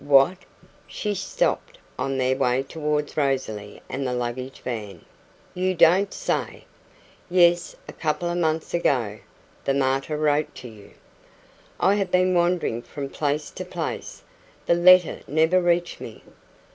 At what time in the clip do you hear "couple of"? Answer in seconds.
7.93-8.39